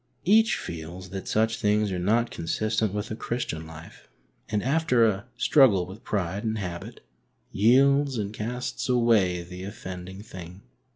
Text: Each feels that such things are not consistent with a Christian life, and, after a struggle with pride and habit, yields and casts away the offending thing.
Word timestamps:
Each 0.25 0.57
feels 0.57 1.11
that 1.11 1.27
such 1.27 1.57
things 1.57 1.91
are 1.91 1.99
not 1.99 2.31
consistent 2.31 2.91
with 2.91 3.11
a 3.11 3.15
Christian 3.15 3.67
life, 3.67 4.07
and, 4.49 4.63
after 4.63 5.05
a 5.05 5.27
struggle 5.37 5.85
with 5.85 6.03
pride 6.03 6.43
and 6.43 6.57
habit, 6.57 7.05
yields 7.51 8.17
and 8.17 8.33
casts 8.33 8.89
away 8.89 9.43
the 9.43 9.63
offending 9.63 10.23
thing. 10.23 10.63